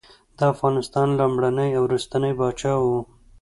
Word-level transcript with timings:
د 0.37 0.39
افغانستان 0.53 1.07
لومړنی 1.19 1.69
او 1.77 1.83
وروستنی 1.87 2.31
پاچا 2.39 2.73
وو. 2.83 2.99